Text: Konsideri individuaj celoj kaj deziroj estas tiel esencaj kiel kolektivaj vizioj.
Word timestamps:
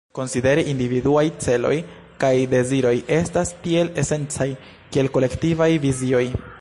Konsideri 0.17 0.61
individuaj 0.71 1.25
celoj 1.43 1.73
kaj 2.23 2.33
deziroj 2.53 2.95
estas 3.19 3.53
tiel 3.67 3.93
esencaj 4.05 4.49
kiel 4.97 5.13
kolektivaj 5.19 5.69
vizioj. 5.89 6.25